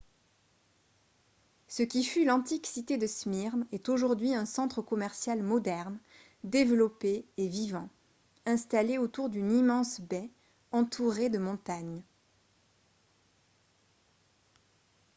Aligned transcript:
ce 1.67 1.83
qui 1.83 2.03
fut 2.03 2.25
l'antique 2.25 2.65
cité 2.65 2.97
de 2.97 3.05
smyrne 3.05 3.67
est 3.71 3.87
aujourd'hui 3.87 4.33
un 4.33 4.47
centre 4.47 4.81
commercial 4.81 5.43
moderne 5.43 5.99
développé 6.43 7.23
et 7.37 7.47
vivant 7.47 7.87
installé 8.47 8.97
autour 8.97 9.29
d'une 9.29 9.51
immense 9.51 10.01
baie 10.01 10.31
entourée 10.71 11.29
de 11.29 11.37
montagnes 11.37 12.01